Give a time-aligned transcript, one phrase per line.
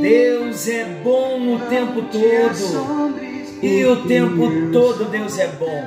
[0.00, 3.14] Deus é bom o tempo todo.
[3.62, 5.84] E o tempo todo Deus é bom.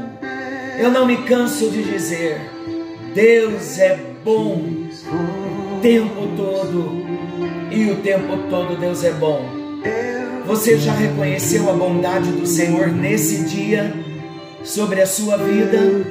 [0.78, 2.40] Eu não me canso de dizer:
[3.14, 7.04] Deus é bom o tempo todo.
[7.72, 9.44] E o tempo todo Deus é bom.
[10.46, 13.94] Você já reconheceu a bondade do Senhor nesse dia
[14.64, 16.06] sobre a sua vida?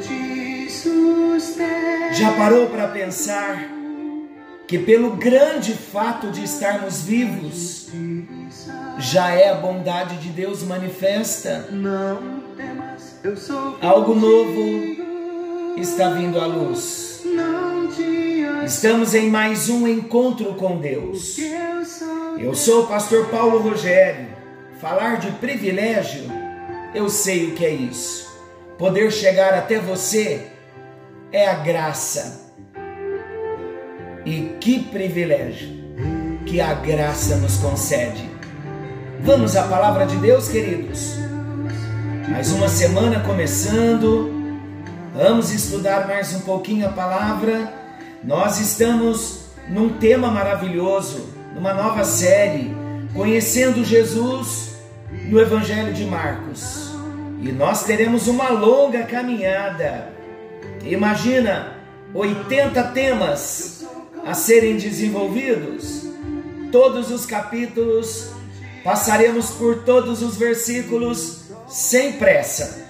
[2.13, 3.82] Já parou para pensar
[4.67, 7.89] que, pelo grande fato de estarmos vivos,
[8.99, 11.69] já é a bondade de Deus manifesta?
[13.81, 14.63] Algo novo
[15.77, 17.23] está vindo à luz.
[18.65, 21.37] Estamos em mais um encontro com Deus.
[22.39, 24.29] Eu sou o pastor Paulo Rogério.
[24.81, 26.25] Falar de privilégio,
[26.95, 28.29] eu sei o que é isso.
[28.79, 30.49] Poder chegar até você
[31.31, 32.42] é a graça.
[34.25, 35.69] E que privilégio
[36.47, 38.31] que a graça nos concede.
[39.21, 41.17] Vamos à palavra de Deus, queridos.
[42.29, 44.33] Mais uma semana começando.
[45.15, 47.73] Vamos estudar mais um pouquinho a palavra.
[48.23, 52.75] Nós estamos num tema maravilhoso, numa nova série,
[53.13, 54.77] conhecendo Jesus
[55.25, 56.93] no Evangelho de Marcos.
[57.41, 60.09] E nós teremos uma longa caminhada.
[60.85, 61.73] Imagina
[62.15, 63.72] 80 temas
[64.25, 66.05] a serem desenvolvidos,
[66.71, 68.31] todos os capítulos,
[68.85, 72.87] passaremos por todos os versículos sem pressa,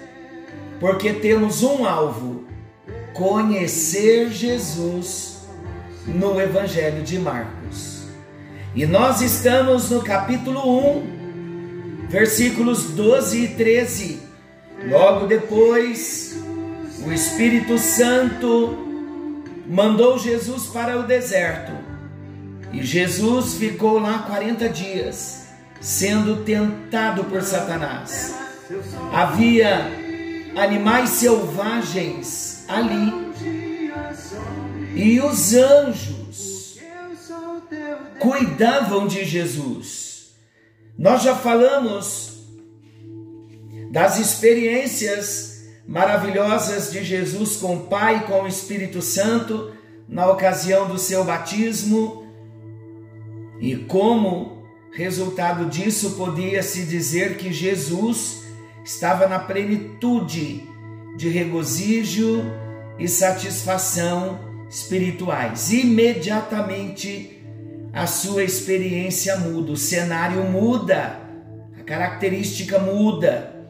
[0.79, 2.45] porque temos um alvo:
[3.15, 5.43] conhecer Jesus
[6.07, 8.03] no Evangelho de Marcos.
[8.75, 14.21] E nós estamos no capítulo 1, versículos 12 e 13.
[14.89, 16.43] Logo depois,
[17.07, 18.82] o Espírito Santo
[19.67, 21.73] mandou Jesus para o deserto.
[22.73, 25.47] E Jesus ficou lá 40 dias,
[25.81, 28.35] sendo tentado por Satanás.
[29.13, 29.91] Havia
[30.57, 33.13] animais selvagens ali.
[34.95, 36.79] E os anjos
[38.19, 40.33] cuidavam de Jesus.
[40.99, 42.33] Nós já falamos
[43.91, 45.52] das experiências
[45.87, 49.73] maravilhosas de Jesus com o Pai e com o Espírito Santo
[50.09, 52.23] na ocasião do seu batismo
[53.63, 58.43] e como resultado disso podia-se dizer que Jesus
[58.85, 60.69] estava na plenitude
[61.17, 62.43] de regozijo
[62.99, 65.71] e satisfação espirituais.
[65.71, 67.41] Imediatamente
[67.93, 71.21] a sua experiência muda, o cenário muda,
[71.79, 73.62] a característica muda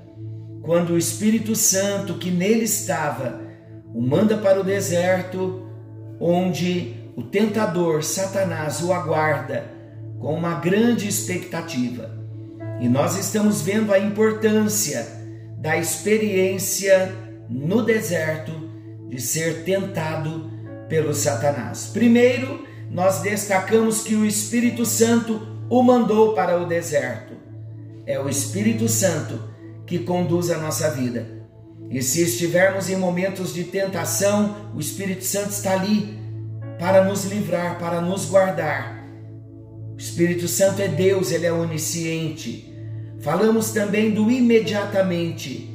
[0.62, 3.40] quando o Espírito Santo que nele estava
[3.92, 5.66] o manda para o deserto,
[6.18, 9.70] onde o tentador Satanás o aguarda
[10.18, 12.10] com uma grande expectativa.
[12.80, 15.06] E nós estamos vendo a importância
[15.58, 17.12] da experiência
[17.50, 18.52] no deserto
[19.08, 20.50] de ser tentado
[20.88, 21.90] pelo Satanás.
[21.92, 27.34] Primeiro, nós destacamos que o Espírito Santo o mandou para o deserto.
[28.06, 29.51] É o Espírito Santo
[29.92, 31.26] que conduz a nossa vida.
[31.90, 36.18] E se estivermos em momentos de tentação, o Espírito Santo está ali
[36.78, 39.06] para nos livrar, para nos guardar.
[39.92, 42.74] O Espírito Santo é Deus, ele é onisciente.
[43.20, 45.68] Falamos também do imediatamente.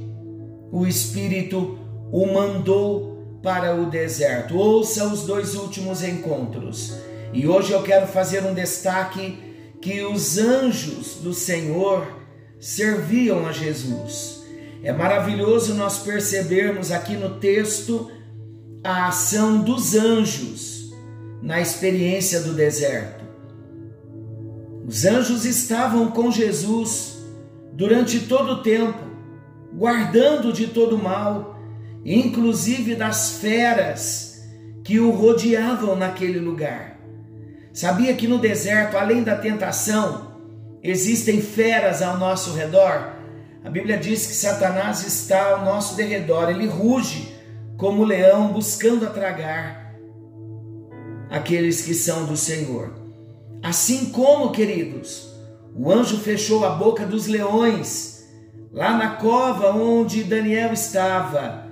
[0.72, 1.78] O Espírito
[2.12, 4.58] o mandou para o deserto.
[4.58, 6.98] Ouça os dois últimos encontros.
[7.32, 9.38] E hoje eu quero fazer um destaque
[9.80, 12.17] que os anjos do Senhor
[12.60, 14.44] serviam a Jesus.
[14.84, 18.12] É maravilhoso nós percebermos aqui no texto
[18.84, 20.92] a ação dos anjos
[21.42, 23.26] na experiência do deserto.
[24.88, 27.18] Os anjos estavam com Jesus
[27.74, 29.04] durante todo o tempo,
[29.74, 31.60] guardando de todo mal,
[32.06, 34.42] inclusive das feras
[34.84, 36.98] que o rodeavam naquele lugar.
[37.74, 40.27] Sabia que no deserto, além da tentação,
[40.88, 43.12] Existem feras ao nosso redor.
[43.62, 47.36] A Bíblia diz que Satanás está ao nosso derredor, ele ruge
[47.76, 49.94] como leão buscando atragar
[51.30, 52.94] aqueles que são do Senhor.
[53.62, 55.30] Assim como, queridos,
[55.76, 58.26] o anjo fechou a boca dos leões,
[58.72, 61.68] lá na cova onde Daniel estava.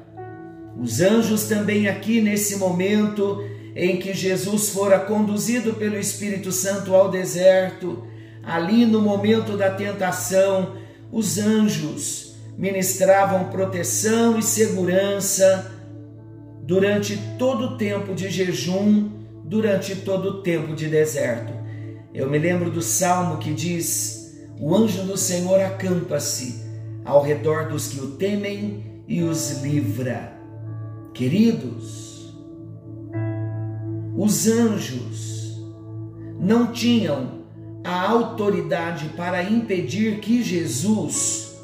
[0.78, 3.42] Os anjos também aqui nesse momento
[3.74, 8.06] em que Jesus fora conduzido pelo Espírito Santo ao deserto,
[8.45, 10.75] ali no momento da tentação,
[11.12, 15.71] os anjos ministravam proteção e segurança
[16.63, 19.09] durante todo o tempo de jejum,
[19.44, 21.53] durante todo o tempo de deserto.
[22.13, 26.63] Eu me lembro do salmo que diz: O anjo do Senhor acampa-se
[27.03, 30.33] ao redor dos que o temem e os livra.
[31.13, 32.33] Queridos,
[34.15, 35.62] os anjos
[36.39, 37.44] não tinham
[37.86, 41.56] a autoridade para impedir que Jesus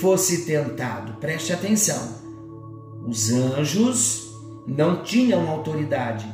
[0.00, 1.20] fosse tentado.
[1.20, 2.18] Preste atenção.
[3.06, 4.34] Os anjos
[4.66, 6.26] não tinham autoridade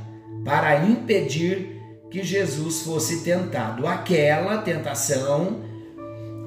[0.45, 1.77] para impedir
[2.11, 3.87] que Jesus fosse tentado.
[3.87, 5.61] Aquela tentação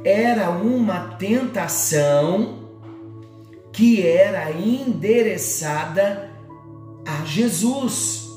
[0.03, 2.59] era uma tentação
[3.73, 6.29] que era endereçada
[7.05, 8.28] a Jesus,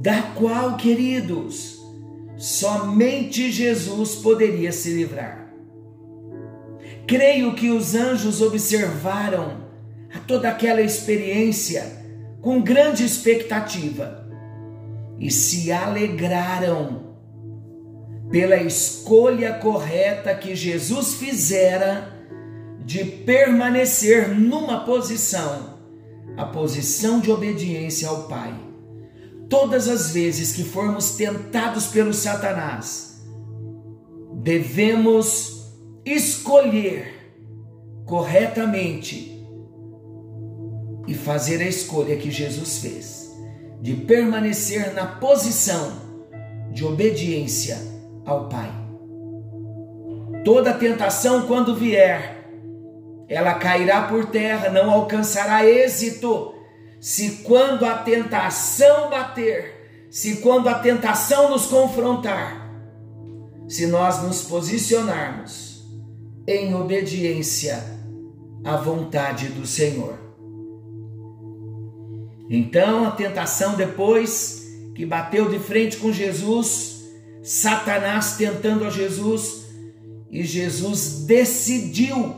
[0.00, 1.78] da qual, queridos,
[2.36, 5.52] somente Jesus poderia se livrar.
[7.06, 9.68] Creio que os anjos observaram
[10.26, 11.84] toda aquela experiência
[12.40, 14.28] com grande expectativa
[15.18, 17.16] e se alegraram
[18.30, 22.14] pela escolha correta que Jesus fizera
[22.84, 25.78] de permanecer numa posição,
[26.36, 28.67] a posição de obediência ao Pai.
[29.48, 33.22] Todas as vezes que formos tentados pelo Satanás,
[34.34, 35.72] devemos
[36.04, 37.14] escolher
[38.04, 39.46] corretamente
[41.06, 43.28] e fazer a escolha que Jesus fez
[43.80, 45.92] de permanecer na posição
[46.72, 47.78] de obediência
[48.24, 48.70] ao Pai.
[50.44, 52.48] Toda tentação, quando vier,
[53.28, 56.54] ela cairá por terra, não alcançará êxito.
[57.00, 62.68] Se quando a tentação bater, se quando a tentação nos confrontar,
[63.68, 65.86] se nós nos posicionarmos
[66.46, 67.84] em obediência
[68.64, 70.18] à vontade do Senhor.
[72.50, 77.04] Então a tentação depois que bateu de frente com Jesus,
[77.42, 79.66] Satanás tentando a Jesus,
[80.30, 82.36] e Jesus decidiu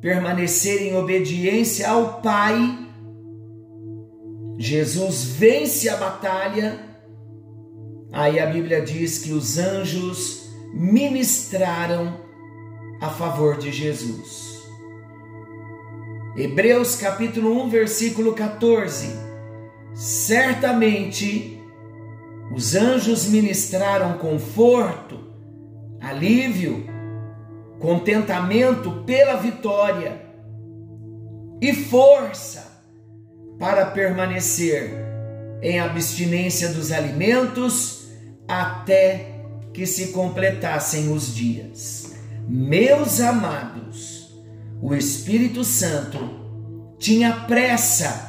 [0.00, 2.87] permanecer em obediência ao Pai.
[4.60, 6.80] Jesus vence a batalha.
[8.12, 12.20] Aí a Bíblia diz que os anjos ministraram
[13.00, 14.58] a favor de Jesus.
[16.36, 19.06] Hebreus capítulo 1, versículo 14.
[19.94, 21.62] Certamente
[22.52, 25.20] os anjos ministraram conforto,
[26.00, 26.84] alívio,
[27.78, 30.20] contentamento pela vitória
[31.60, 32.67] e força
[33.58, 34.92] para permanecer
[35.60, 38.08] em abstinência dos alimentos
[38.46, 42.14] até que se completassem os dias.
[42.48, 44.34] Meus amados,
[44.80, 46.18] o Espírito Santo
[46.98, 48.28] tinha pressa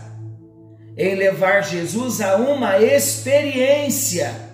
[0.98, 4.50] em levar Jesus a uma experiência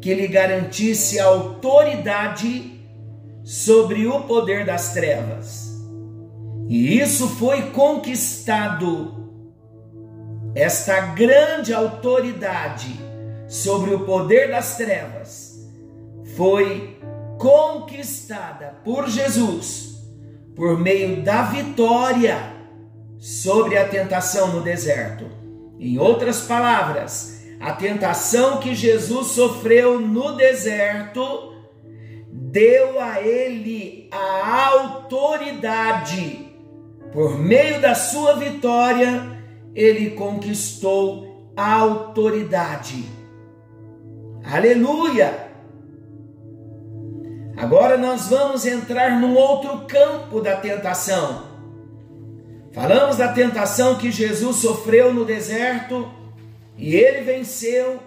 [0.00, 2.78] que lhe garantisse autoridade
[3.44, 5.68] sobre o poder das trevas.
[6.68, 9.17] E isso foi conquistado.
[10.54, 12.98] Esta grande autoridade
[13.48, 15.66] sobre o poder das trevas
[16.36, 16.98] foi
[17.38, 19.88] conquistada por Jesus
[20.58, 22.52] por meio da vitória
[23.16, 25.24] sobre a tentação no deserto.
[25.78, 31.54] Em outras palavras, a tentação que Jesus sofreu no deserto
[32.32, 36.52] deu a ele a autoridade.
[37.12, 39.37] Por meio da sua vitória,
[39.78, 43.04] ele conquistou a autoridade.
[44.44, 45.46] Aleluia!
[47.56, 51.44] Agora nós vamos entrar num outro campo da tentação.
[52.72, 56.10] Falamos da tentação que Jesus sofreu no deserto
[56.76, 58.00] e ele venceu,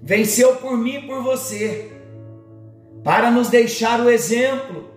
[0.00, 1.90] venceu por mim e por você,
[3.02, 4.88] para nos deixar o exemplo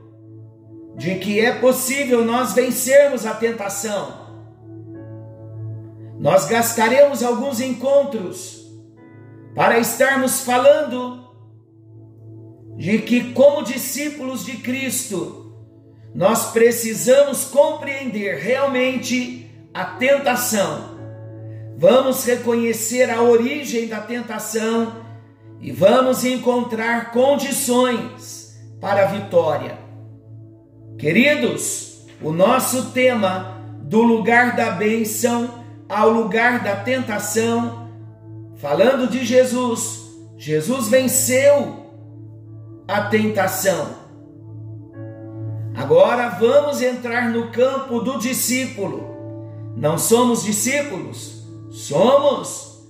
[0.96, 4.23] de que é possível nós vencermos a tentação.
[6.24, 8.65] Nós gastaremos alguns encontros
[9.53, 11.22] para estarmos falando
[12.77, 15.53] de que, como discípulos de Cristo,
[16.15, 20.98] nós precisamos compreender realmente a tentação,
[21.77, 25.03] vamos reconhecer a origem da tentação
[25.60, 29.77] e vamos encontrar condições para a vitória.
[30.98, 37.90] Queridos, o nosso tema do lugar da bênção ao lugar da tentação,
[38.58, 40.04] falando de Jesus,
[40.38, 41.84] Jesus venceu
[42.88, 44.04] a tentação.
[45.75, 49.12] Agora vamos entrar no campo do discípulo.
[49.75, 51.48] Não somos discípulos?
[51.72, 52.90] Somos!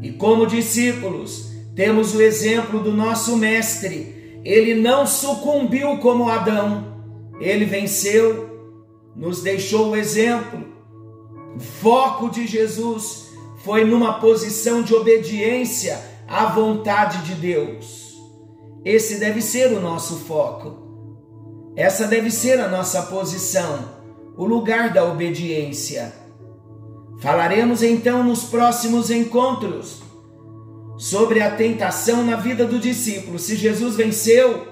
[0.00, 4.40] E como discípulos, temos o exemplo do nosso Mestre.
[4.44, 6.94] Ele não sucumbiu como Adão,
[7.40, 8.76] ele venceu,
[9.16, 10.73] nos deixou o exemplo.
[11.58, 13.28] Foco de Jesus
[13.64, 18.14] foi numa posição de obediência à vontade de Deus.
[18.84, 20.82] Esse deve ser o nosso foco.
[21.76, 23.88] Essa deve ser a nossa posição,
[24.36, 26.12] o lugar da obediência.
[27.20, 30.02] Falaremos então nos próximos encontros
[30.96, 33.38] sobre a tentação na vida do discípulo.
[33.38, 34.68] Se Jesus venceu,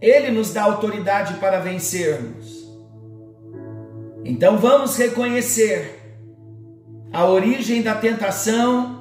[0.00, 2.59] ele nos dá autoridade para vencermos.
[4.24, 5.98] Então vamos reconhecer
[7.12, 9.00] a origem da tentação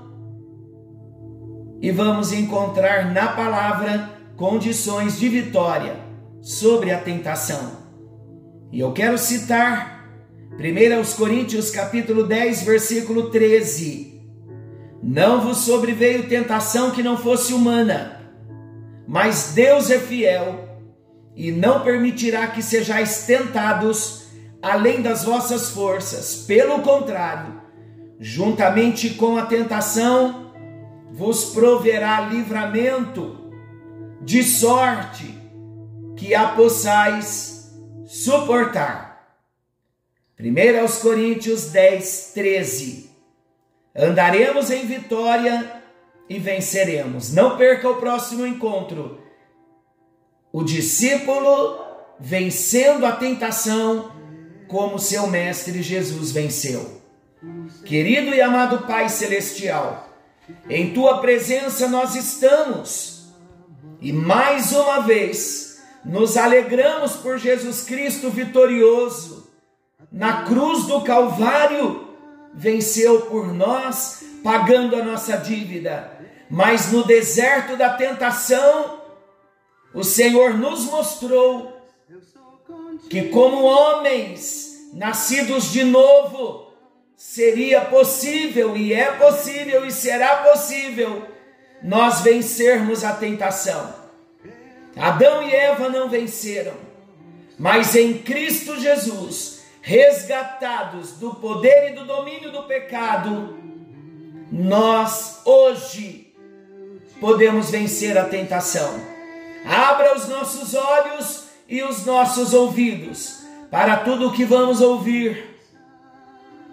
[1.82, 5.98] e vamos encontrar na palavra condições de vitória
[6.42, 7.80] sobre a tentação.
[8.72, 10.08] E eu quero citar
[10.54, 14.22] 1 Coríntios capítulo 10, versículo 13.
[15.02, 18.22] Não vos sobreveio tentação que não fosse humana,
[19.08, 20.68] mas Deus é fiel
[21.36, 24.29] e não permitirá que sejais tentados
[24.62, 26.44] além das vossas forças.
[26.48, 27.62] Pelo contrário,
[28.20, 30.52] juntamente com a tentação,
[31.12, 33.38] vos proverá livramento,
[34.22, 35.34] de sorte
[36.16, 37.74] que a possais
[38.06, 39.38] suportar.
[40.40, 43.10] 1 aos Coríntios 10, 13.
[43.96, 45.82] Andaremos em vitória
[46.30, 47.34] e venceremos.
[47.34, 49.22] Não perca o próximo encontro.
[50.52, 51.80] O discípulo
[52.20, 54.19] vencendo a tentação
[54.70, 57.02] como seu mestre Jesus venceu.
[57.84, 60.08] Querido e amado Pai celestial,
[60.70, 63.28] em tua presença nós estamos
[64.00, 69.50] e mais uma vez nos alegramos por Jesus Cristo vitorioso.
[70.12, 72.08] Na cruz do Calvário,
[72.54, 76.12] venceu por nós, pagando a nossa dívida.
[76.50, 79.02] Mas no deserto da tentação,
[79.94, 81.79] o Senhor nos mostrou
[83.10, 86.72] que, como homens nascidos de novo,
[87.16, 91.28] seria possível, e é possível, e será possível,
[91.84, 93.94] nós vencermos a tentação.
[94.96, 96.74] Adão e Eva não venceram,
[97.58, 103.58] mas em Cristo Jesus, resgatados do poder e do domínio do pecado,
[104.52, 106.34] nós hoje
[107.20, 109.00] podemos vencer a tentação.
[109.66, 115.56] Abra os nossos olhos e os nossos ouvidos para tudo o que vamos ouvir.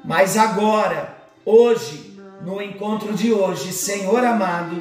[0.03, 4.81] Mas agora, hoje, no encontro de hoje, Senhor amado,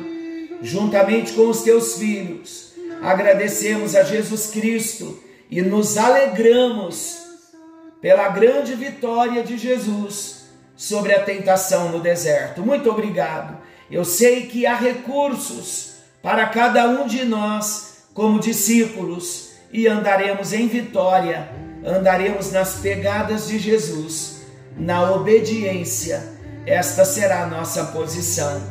[0.62, 5.20] juntamente com os teus filhos, agradecemos a Jesus Cristo
[5.52, 7.18] e nos alegramos
[8.00, 10.46] pela grande vitória de Jesus
[10.78, 12.62] sobre a tentação no deserto.
[12.62, 13.58] Muito obrigado.
[13.92, 20.68] Eu sei que há recursos para cada um de nós como discípulos e andaremos em
[20.68, 21.50] vitória,
[21.84, 24.46] andaremos nas pegadas de Jesus,
[24.78, 26.24] na obediência.
[26.66, 28.62] Esta será a nossa posição.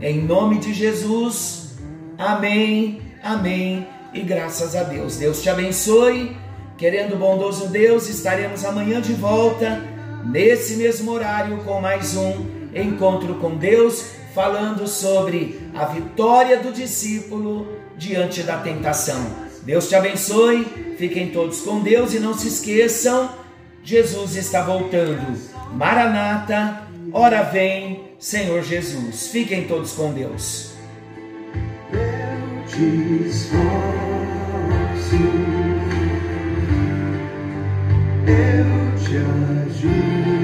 [0.00, 1.74] Em nome de Jesus.
[2.16, 5.16] Amém Amém e graças a Deus.
[5.16, 6.36] Deus te abençoe.
[6.76, 9.82] Querendo o bondoso Deus, estaremos amanhã de volta,
[10.24, 17.66] nesse mesmo horário, com mais um encontro com Deus, falando sobre a vitória do discípulo
[17.96, 19.47] diante da tentação.
[19.68, 20.64] Deus te abençoe,
[20.96, 23.30] fiquem todos com Deus e não se esqueçam,
[23.84, 25.38] Jesus está voltando.
[25.74, 29.28] Maranata, ora vem, Senhor Jesus.
[29.28, 30.72] Fiquem todos com Deus
[38.38, 40.37] eu te ajudo.